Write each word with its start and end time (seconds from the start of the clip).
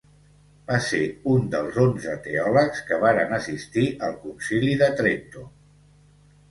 Va 0.69 0.77
ser 0.85 1.01
un 1.33 1.45
dels 1.55 1.77
onze 1.83 2.15
teòlegs 2.29 2.81
que 2.89 2.99
varen 3.05 3.39
assistir 3.39 3.87
al 4.09 4.21
Concili 4.27 4.75
de 4.83 4.91
Trento. 5.03 5.51